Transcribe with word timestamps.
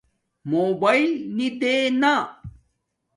موباݵل 0.49 1.11
نی 1.35 1.47
دے 1.59 1.73
نا 2.01 2.15